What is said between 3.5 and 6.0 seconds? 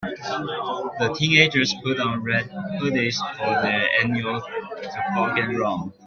their annual toboggan run.